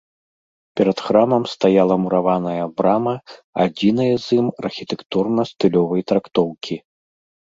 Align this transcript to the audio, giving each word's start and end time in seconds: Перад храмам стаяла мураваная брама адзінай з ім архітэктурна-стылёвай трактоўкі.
Перад 0.79 0.99
храмам 1.07 1.43
стаяла 1.55 1.95
мураваная 2.05 2.65
брама 2.81 3.13
адзінай 3.65 4.09
з 4.23 4.39
ім 4.39 4.47
архітэктурна-стылёвай 4.63 6.01
трактоўкі. 6.13 6.75